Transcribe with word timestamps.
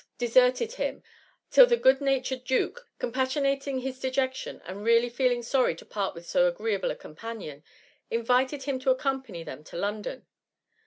167 0.17 0.17
deserted 0.17 0.77
him, 0.83 1.03
till 1.51 1.67
the 1.67 1.77
good 1.77 2.01
natured 2.01 2.43
duke 2.43 2.87
com 2.97 3.11
passionating 3.13 3.83
his 3.83 3.99
dejection, 3.99 4.59
and 4.65 4.83
really 4.83 5.09
feeling 5.09 5.43
sorry 5.43 5.75
to 5.75 5.85
part 5.85 6.15
with 6.15 6.25
so 6.25 6.47
agreeable 6.47 6.89
a 6.89 6.95
companion, 6.95 7.63
invited 8.09 8.63
him 8.63 8.79
to 8.79 8.89
accompany 8.89 9.43
them 9.43 9.63
to* 9.63 9.77
London. 9.77 10.25